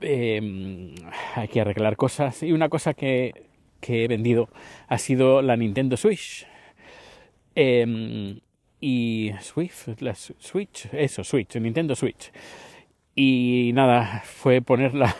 eh, 0.00 0.94
hay 1.34 1.48
que 1.48 1.60
arreglar 1.60 1.96
cosas. 1.96 2.42
Y 2.42 2.52
una 2.52 2.68
cosa 2.68 2.94
que, 2.94 3.46
que, 3.80 4.04
he 4.04 4.08
vendido 4.08 4.48
ha 4.88 4.98
sido 4.98 5.42
la 5.42 5.56
Nintendo 5.56 5.96
Switch. 5.96 6.46
Eh, 7.56 8.40
y 8.86 9.32
Swift, 9.40 9.88
la 10.00 10.14
Switch, 10.14 10.88
eso, 10.92 11.24
Switch, 11.24 11.56
Nintendo 11.56 11.96
Switch. 11.96 12.30
Y 13.14 13.70
nada, 13.72 14.22
fue 14.26 14.60
ponerla. 14.60 15.16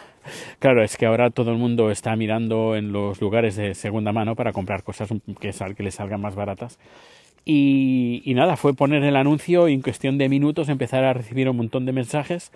Claro, 0.58 0.82
es 0.82 0.96
que 0.96 1.06
ahora 1.06 1.30
todo 1.30 1.50
el 1.50 1.58
mundo 1.58 1.90
está 1.90 2.14
mirando 2.16 2.76
en 2.76 2.92
los 2.92 3.20
lugares 3.20 3.56
de 3.56 3.74
segunda 3.74 4.12
mano 4.12 4.36
para 4.36 4.52
comprar 4.52 4.82
cosas 4.82 5.10
que, 5.40 5.52
sal, 5.52 5.74
que 5.74 5.82
les 5.82 5.94
salgan 5.94 6.20
más 6.20 6.34
baratas. 6.34 6.78
Y, 7.44 8.32
nada, 8.34 8.56
fue 8.56 8.74
poner 8.74 9.02
el 9.04 9.16
anuncio 9.16 9.68
y 9.68 9.74
en 9.74 9.82
cuestión 9.82 10.16
de 10.16 10.28
minutos 10.28 10.68
empezar 10.68 11.04
a 11.04 11.12
recibir 11.12 11.48
un 11.48 11.56
montón 11.56 11.84
de 11.84 11.92
mensajes 11.92 12.52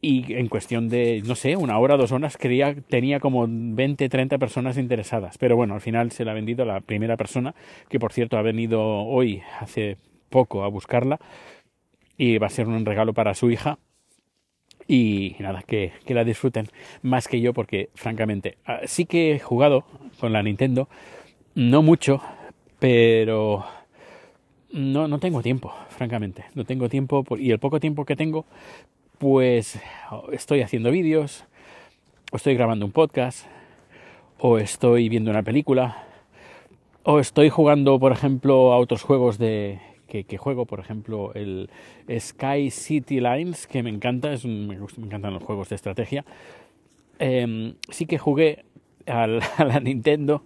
y 0.00 0.34
en 0.34 0.48
cuestión 0.48 0.88
de, 0.88 1.22
no 1.24 1.34
sé, 1.34 1.56
una 1.56 1.78
hora, 1.78 1.96
dos 1.96 2.12
horas, 2.12 2.36
creía, 2.36 2.74
tenía 2.74 3.20
como 3.20 3.46
20, 3.48 4.08
30 4.08 4.36
personas 4.38 4.76
interesadas. 4.76 5.38
Pero 5.38 5.56
bueno, 5.56 5.74
al 5.74 5.80
final 5.80 6.10
se 6.10 6.24
la 6.24 6.32
ha 6.32 6.34
vendido 6.34 6.64
la 6.64 6.80
primera 6.80 7.16
persona, 7.16 7.54
que 7.88 7.98
por 7.98 8.12
cierto 8.12 8.36
ha 8.36 8.42
venido 8.42 8.82
hoy, 8.82 9.42
hace 9.60 9.96
poco, 10.28 10.64
a 10.64 10.68
buscarla. 10.68 11.20
Y 12.18 12.38
va 12.38 12.48
a 12.48 12.50
ser 12.50 12.66
un 12.66 12.84
regalo 12.84 13.14
para 13.14 13.34
su 13.34 13.50
hija. 13.50 13.78
Y 14.86 15.36
nada, 15.38 15.62
que, 15.62 15.92
que 16.04 16.14
la 16.14 16.24
disfruten 16.24 16.68
más 17.02 17.28
que 17.28 17.40
yo, 17.40 17.54
porque 17.54 17.88
francamente, 17.94 18.58
ah, 18.66 18.80
sí 18.84 19.06
que 19.06 19.32
he 19.32 19.38
jugado 19.38 19.84
con 20.20 20.32
la 20.32 20.42
Nintendo, 20.42 20.88
no 21.54 21.82
mucho, 21.82 22.20
pero 22.78 23.64
no, 24.72 25.08
no 25.08 25.18
tengo 25.20 25.40
tiempo, 25.40 25.72
francamente. 25.88 26.44
No 26.54 26.64
tengo 26.64 26.88
tiempo, 26.88 27.24
y 27.38 27.50
el 27.50 27.58
poco 27.58 27.80
tiempo 27.80 28.04
que 28.04 28.16
tengo, 28.16 28.44
pues 29.18 29.80
estoy 30.32 30.60
haciendo 30.62 30.90
vídeos, 30.90 31.44
o 32.32 32.36
estoy 32.36 32.54
grabando 32.54 32.84
un 32.84 32.92
podcast, 32.92 33.46
o 34.38 34.58
estoy 34.58 35.08
viendo 35.08 35.30
una 35.30 35.42
película, 35.42 36.04
o 37.04 37.20
estoy 37.20 37.50
jugando, 37.50 37.98
por 38.00 38.12
ejemplo, 38.12 38.72
a 38.72 38.78
otros 38.78 39.02
juegos 39.02 39.38
de 39.38 39.78
que, 40.22 40.38
juego, 40.38 40.66
por 40.66 40.80
ejemplo, 40.80 41.32
el 41.34 41.68
Sky 42.18 42.70
City 42.70 43.20
Lines, 43.20 43.66
que 43.66 43.82
me 43.82 43.90
encanta, 43.90 44.32
es 44.32 44.44
me, 44.44 44.76
encantan 44.76 45.34
los 45.34 45.42
juegos 45.42 45.68
de 45.68 45.76
estrategia. 45.76 46.24
Em, 47.18 47.74
sí 47.90 48.06
que 48.06 48.18
jugué 48.18 48.64
a 49.06 49.26
la 49.26 49.80
Nintendo, 49.80 50.44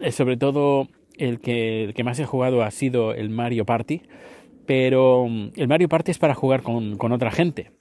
eh, 0.00 0.12
sobre 0.12 0.36
todo 0.36 0.88
el 1.16 1.40
que, 1.40 1.84
el 1.84 1.94
que 1.94 2.04
más 2.04 2.18
he 2.18 2.26
jugado 2.26 2.62
ha 2.62 2.70
sido 2.70 3.14
el 3.14 3.30
Mario 3.30 3.64
Party, 3.64 4.02
pero 4.66 5.26
el 5.56 5.68
Mario 5.68 5.88
Party 5.88 6.10
es 6.10 6.18
para 6.18 6.34
jugar 6.34 6.62
con, 6.62 6.96
con 6.98 7.12
otra 7.12 7.30
gente. 7.30 7.72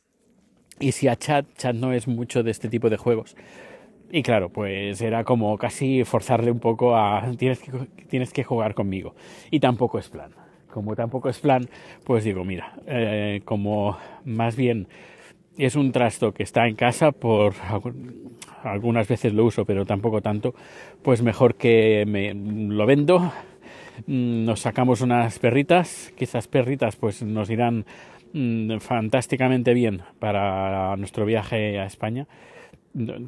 Y 0.79 0.91
si 0.93 1.07
a 1.07 1.15
chat, 1.15 1.45
chat 1.57 1.75
no 1.75 1.91
es 1.91 2.07
mucho 2.07 2.43
de 2.43 2.51
este 2.51 2.69
tipo 2.69 2.89
de 2.89 2.97
juegos. 2.97 3.35
Y 4.09 4.23
claro, 4.23 4.49
pues 4.49 5.01
era 5.01 5.23
como 5.23 5.57
casi 5.57 6.03
forzarle 6.05 6.51
un 6.51 6.59
poco 6.59 6.95
a 6.95 7.29
tienes 7.37 7.59
que, 7.59 7.71
tienes 8.07 8.31
que 8.31 8.43
jugar 8.43 8.73
conmigo. 8.73 9.15
Y 9.51 9.59
tampoco 9.59 9.99
es 9.99 10.07
plan. 10.09 10.31
Como 10.71 10.95
tampoco 10.95 11.29
es 11.29 11.39
plan, 11.39 11.67
pues 12.03 12.23
digo, 12.23 12.43
mira, 12.43 12.73
eh, 12.87 13.41
como 13.45 13.97
más 14.25 14.55
bien 14.55 14.87
es 15.57 15.75
un 15.75 15.91
trasto 15.91 16.33
que 16.33 16.43
está 16.43 16.67
en 16.67 16.75
casa 16.75 17.11
por 17.11 17.53
algunas 18.63 19.07
veces 19.07 19.33
lo 19.33 19.45
uso, 19.45 19.65
pero 19.65 19.85
tampoco 19.85 20.21
tanto, 20.21 20.53
pues 21.01 21.21
mejor 21.21 21.55
que 21.55 22.05
me 22.05 22.33
lo 22.33 22.85
vendo, 22.85 23.31
mm, 24.05 24.45
nos 24.45 24.59
sacamos 24.59 25.01
unas 25.01 25.39
perritas, 25.39 26.13
que 26.15 26.25
esas 26.25 26.47
perritas 26.47 26.95
pues 26.95 27.23
nos 27.23 27.49
irán 27.49 27.85
Mm, 28.33 28.79
fantásticamente 28.79 29.73
bien 29.73 30.01
para 30.19 30.95
nuestro 30.97 31.25
viaje 31.25 31.79
a 31.79 31.85
España. 31.85 32.27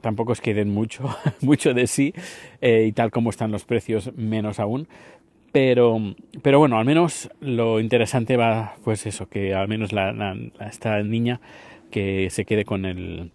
Tampoco 0.01 0.33
es 0.33 0.41
que 0.41 0.53
den 0.53 0.69
mucho, 0.69 1.09
mucho 1.41 1.73
de 1.73 1.87
sí 1.87 2.13
eh, 2.59 2.85
y 2.87 2.91
tal 2.91 3.11
como 3.11 3.29
están 3.29 3.51
los 3.51 3.65
precios, 3.65 4.11
menos 4.15 4.59
aún. 4.59 4.87
Pero, 5.51 5.97
pero 6.43 6.59
bueno, 6.59 6.77
al 6.77 6.85
menos 6.85 7.29
lo 7.39 7.79
interesante 7.79 8.37
va, 8.37 8.75
pues 8.83 9.05
eso, 9.05 9.27
que 9.29 9.55
al 9.55 9.67
menos 9.67 9.91
la, 9.91 10.35
esta 10.61 11.01
niña 11.01 11.41
que 11.89 12.29
se 12.29 12.45
quede 12.45 12.65
con 12.65 12.85
el, 12.85 13.31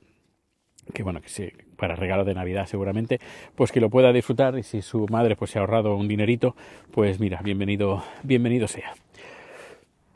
que 0.92 1.02
bueno, 1.02 1.21
que 1.21 1.28
se, 1.28 1.54
para 1.76 1.97
regalo 1.97 2.25
de 2.25 2.35
Navidad 2.35 2.66
seguramente, 2.66 3.21
pues 3.56 3.73
que 3.73 3.80
lo 3.80 3.90
pueda 3.90 4.12
disfrutar 4.12 4.56
y 4.59 4.62
si 4.62 4.80
su 4.80 5.06
madre 5.09 5.35
pues 5.35 5.50
se 5.50 5.59
ha 5.59 5.62
ahorrado 5.62 5.97
un 5.97 6.06
dinerito, 6.06 6.54
pues 6.92 7.18
mira, 7.18 7.40
bienvenido, 7.42 8.04
bienvenido 8.23 8.68
sea. 8.68 8.94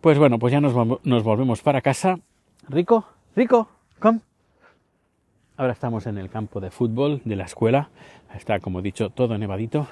Pues 0.00 0.19
bueno, 0.19 0.38
pues 0.38 0.52
ya 0.52 0.61
nos, 0.61 0.75
nos 1.05 1.23
volvemos 1.25 1.62
para 1.62 1.81
casa. 1.81 2.21
Rico, 2.69 3.05
Rico, 3.35 3.69
come. 3.99 4.21
Ahora 5.57 5.73
estamos 5.73 6.07
en 6.07 6.19
el 6.19 6.31
campo 6.31 6.61
de 6.61 6.71
fútbol 6.71 7.21
de 7.25 7.35
la 7.35 7.45
escuela. 7.45 7.90
Está, 8.33 8.61
como 8.61 8.78
he 8.78 8.83
dicho, 8.83 9.11
todo 9.11 9.37
nevadito. 9.37 9.88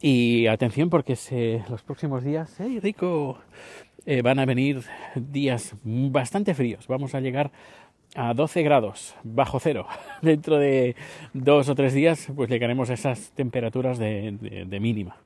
Y 0.00 0.46
atención 0.46 0.90
porque 0.90 1.16
los 1.68 1.82
próximos 1.82 2.22
días, 2.22 2.54
hey 2.58 2.78
Rico, 2.80 3.38
eh, 4.06 4.22
van 4.22 4.38
a 4.38 4.46
venir 4.46 4.82
días 5.16 5.74
bastante 5.82 6.54
fríos. 6.54 6.86
Vamos 6.86 7.16
a 7.16 7.20
llegar 7.20 7.50
a 8.14 8.32
12 8.32 8.62
grados 8.62 9.16
bajo 9.24 9.58
cero. 9.58 9.86
Dentro 10.22 10.58
de 10.58 10.94
dos 11.32 11.68
o 11.68 11.74
tres 11.74 11.94
días, 11.94 12.28
pues 12.36 12.48
llegaremos 12.48 12.90
a 12.90 12.94
esas 12.94 13.32
temperaturas 13.32 13.98
de, 13.98 14.78
mínima. 14.80 15.16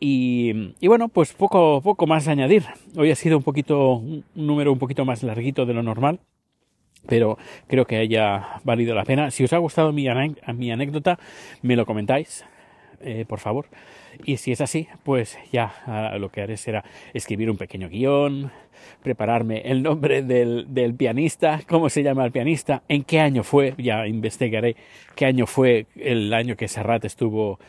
Y, 0.00 0.74
bueno, 0.86 1.08
pues 1.08 1.32
poco, 1.32 1.80
poco 1.80 2.06
más 2.06 2.26
a 2.26 2.32
añadir. 2.32 2.64
Hoy 2.96 3.12
ha 3.12 3.16
sido 3.16 3.36
un 3.36 3.44
poquito, 3.44 3.94
un 3.94 4.24
número 4.34 4.72
un 4.72 4.78
poquito 4.78 5.04
más 5.04 5.22
larguito 5.22 5.64
de 5.64 5.74
lo 5.74 5.82
normal, 5.82 6.20
pero 7.06 7.38
creo 7.68 7.86
que 7.86 7.96
haya 7.96 8.60
valido 8.64 8.96
la 8.96 9.04
pena. 9.04 9.30
Si 9.30 9.44
os 9.44 9.52
ha 9.52 9.58
gustado 9.58 9.92
mi 9.92 10.08
anécdota, 10.08 11.18
me 11.62 11.76
lo 11.76 11.86
comentáis, 11.86 12.44
eh, 13.00 13.24
por 13.28 13.38
favor. 13.38 13.66
Y 14.24 14.38
si 14.38 14.52
es 14.52 14.60
así, 14.60 14.88
pues 15.04 15.38
ya 15.52 16.14
lo 16.18 16.30
que 16.30 16.42
haré 16.42 16.56
será 16.56 16.84
escribir 17.14 17.50
un 17.50 17.56
pequeño 17.56 17.88
guion, 17.88 18.50
prepararme 19.02 19.60
el 19.64 19.82
nombre 19.82 20.22
del, 20.22 20.66
del, 20.68 20.94
pianista, 20.94 21.60
cómo 21.68 21.88
se 21.88 22.02
llama 22.02 22.24
el 22.24 22.32
pianista, 22.32 22.82
en 22.88 23.04
qué 23.04 23.20
año 23.20 23.44
fue, 23.44 23.74
ya 23.78 24.06
investigaré 24.06 24.74
qué 25.14 25.26
año 25.26 25.46
fue 25.46 25.86
el 25.96 26.32
año 26.34 26.56
que 26.56 26.66
Serrat 26.66 27.04
estuvo 27.04 27.60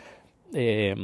eh, 0.53 0.95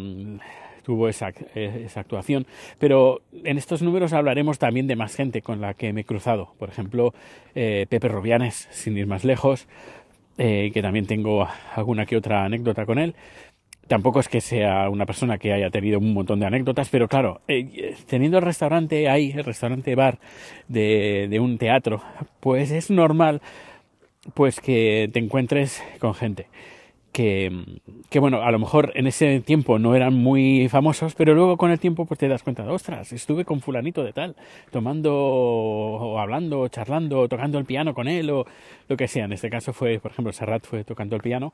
tuvo 0.83 1.09
esa, 1.09 1.31
esa, 1.55 1.99
actuación. 1.99 2.45
Pero 2.79 3.21
en 3.43 3.57
estos 3.57 3.81
números 3.81 4.13
hablaremos 4.13 4.59
también 4.59 4.87
de 4.87 4.95
más 4.95 5.15
gente 5.15 5.41
con 5.41 5.59
la 5.61 5.73
que 5.73 5.93
me 5.93 6.01
he 6.01 6.05
cruzado. 6.05 6.53
Por 6.59 6.69
ejemplo, 6.69 7.13
Pepe 7.53 8.07
Robianes, 8.07 8.67
sin 8.69 8.95
ir 8.95 9.07
más 9.07 9.23
lejos, 9.23 9.67
que 10.37 10.79
también 10.83 11.07
tengo 11.07 11.47
alguna 11.75 12.05
que 12.05 12.17
otra 12.17 12.45
anécdota 12.45 12.85
con 12.85 12.99
él. 12.99 13.15
Tampoco 13.87 14.19
es 14.19 14.27
que 14.27 14.41
sea 14.41 14.89
una 14.89 15.05
persona 15.05 15.37
que 15.37 15.53
haya 15.53 15.69
tenido 15.69 15.99
un 15.99 16.13
montón 16.13 16.39
de 16.39 16.47
anécdotas, 16.47 16.89
pero 16.89 17.07
claro, 17.07 17.41
eh, 17.47 17.95
teniendo 18.07 18.39
el 18.39 18.43
restaurante 18.43 19.09
ahí, 19.09 19.31
el 19.35 19.43
restaurante 19.43 19.93
bar 19.93 20.19
de, 20.67 21.27
de 21.29 21.39
un 21.39 21.57
teatro, 21.57 22.01
pues 22.39 22.71
es 22.71 22.89
normal 22.89 23.41
pues 24.33 24.59
que 24.59 25.09
te 25.13 25.19
encuentres 25.19 25.83
con 25.99 26.15
gente 26.15 26.47
que, 27.15 27.49
que, 28.09 28.19
bueno, 28.19 28.41
a 28.41 28.51
lo 28.51 28.59
mejor 28.59 28.91
en 28.95 29.07
ese 29.07 29.39
tiempo 29.39 29.79
no 29.79 29.95
eran 29.95 30.13
muy 30.13 30.67
famosos, 30.67 31.15
pero 31.15 31.33
luego 31.33 31.55
con 31.55 31.71
el 31.71 31.79
tiempo 31.79 32.05
pues 32.05 32.19
te 32.19 32.27
das 32.27 32.43
cuenta, 32.43 32.69
ostras, 32.69 33.13
estuve 33.13 33.45
con 33.45 33.61
fulanito 33.61 34.03
de 34.03 34.11
tal, 34.11 34.35
tomando 34.69 35.15
o 35.15 36.19
hablando, 36.19 36.59
o 36.59 36.67
charlando, 36.67 37.21
o 37.21 37.29
tocando 37.29 37.57
el 37.57 37.63
piano 37.63 37.93
con 37.93 38.09
él 38.09 38.29
o 38.31 38.45
lo 38.89 38.97
que 38.97 39.07
sea. 39.07 39.23
En 39.23 39.31
este 39.31 39.49
caso 39.49 39.71
fue, 39.71 39.97
por 39.99 40.11
ejemplo, 40.11 40.33
Serrat 40.33 40.65
fue 40.65 40.83
tocando 40.83 41.15
el 41.15 41.21
piano 41.21 41.53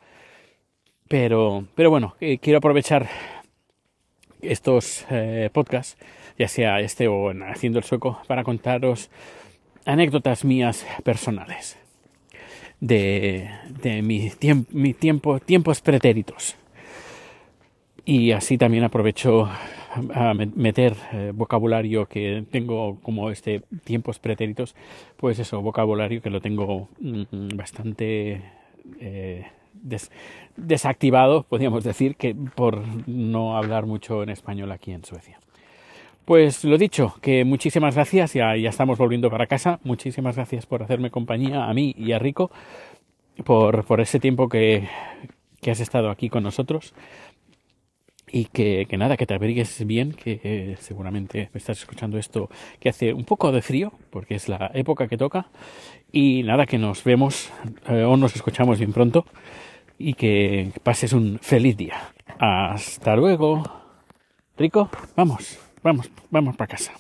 pero, 1.11 1.65
pero 1.75 1.89
bueno, 1.89 2.15
eh, 2.21 2.37
quiero 2.37 2.59
aprovechar 2.59 3.09
estos 4.41 5.05
eh, 5.11 5.49
podcasts, 5.51 5.97
ya 6.39 6.47
sea 6.47 6.79
este 6.79 7.09
o 7.09 7.31
en 7.31 7.43
Haciendo 7.43 7.79
el 7.79 7.83
Sueco, 7.83 8.21
para 8.27 8.45
contaros 8.45 9.09
anécdotas 9.85 10.45
mías 10.45 10.87
personales 11.03 11.77
de, 12.79 13.49
de 13.83 14.01
mi, 14.01 14.31
mi 14.69 14.93
tiempo, 14.93 15.41
tiempos 15.41 15.81
pretéritos. 15.81 16.55
Y 18.05 18.31
así 18.31 18.57
también 18.57 18.85
aprovecho 18.85 19.49
a 20.13 20.33
meter 20.33 20.95
eh, 21.11 21.33
vocabulario 21.35 22.05
que 22.05 22.45
tengo 22.49 22.99
como 23.01 23.31
este 23.31 23.63
tiempos 23.83 24.17
pretéritos, 24.17 24.75
pues 25.17 25.39
eso, 25.39 25.61
vocabulario 25.61 26.21
que 26.21 26.29
lo 26.29 26.39
tengo 26.39 26.87
mm, 27.01 27.49
bastante 27.57 28.41
desactivado, 30.55 31.43
podríamos 31.43 31.83
decir, 31.83 32.15
que 32.15 32.35
por 32.35 32.81
no 33.07 33.57
hablar 33.57 33.85
mucho 33.85 34.23
en 34.23 34.29
español 34.29 34.71
aquí 34.71 34.91
en 34.91 35.03
Suecia. 35.03 35.39
Pues 36.25 36.63
lo 36.63 36.77
dicho, 36.77 37.15
que 37.21 37.43
muchísimas 37.43 37.95
gracias, 37.95 38.33
ya, 38.33 38.55
ya 38.55 38.69
estamos 38.69 38.97
volviendo 38.97 39.29
para 39.29 39.47
casa, 39.47 39.79
muchísimas 39.83 40.35
gracias 40.35 40.65
por 40.65 40.83
hacerme 40.83 41.09
compañía 41.09 41.65
a 41.65 41.73
mí 41.73 41.95
y 41.97 42.11
a 42.11 42.19
Rico, 42.19 42.51
por, 43.43 43.99
ese 43.99 44.19
tiempo 44.19 44.47
que, 44.47 44.87
has 45.69 45.79
estado 45.79 46.09
aquí 46.09 46.29
con 46.29 46.43
nosotros. 46.43 46.93
Y 48.33 48.45
que, 48.45 48.87
nada, 48.97 49.17
que 49.17 49.25
te 49.25 49.33
abrigues 49.33 49.85
bien, 49.85 50.13
que 50.13 50.39
eh, 50.43 50.77
seguramente 50.79 51.49
me 51.53 51.57
estás 51.57 51.79
escuchando 51.79 52.17
esto 52.17 52.49
que 52.79 52.87
hace 52.87 53.13
un 53.13 53.25
poco 53.25 53.51
de 53.51 53.61
frío, 53.61 53.91
porque 54.09 54.35
es 54.35 54.47
la 54.47 54.71
época 54.73 55.09
que 55.09 55.17
toca, 55.17 55.47
y 56.11 56.43
nada, 56.43 56.65
que 56.65 56.77
nos 56.77 57.03
vemos 57.03 57.51
eh, 57.87 58.03
o 58.03 58.17
nos 58.17 58.35
escuchamos 58.35 58.79
bien 58.79 58.93
pronto 58.93 59.25
y 59.97 60.13
que 60.13 60.71
pases 60.83 61.13
un 61.13 61.39
feliz 61.41 61.77
día. 61.77 62.13
Hasta 62.39 63.15
luego. 63.15 63.63
Rico, 64.57 64.89
vamos, 65.15 65.59
vamos, 65.83 66.11
vamos 66.29 66.55
para 66.55 66.67
casa. 66.67 66.93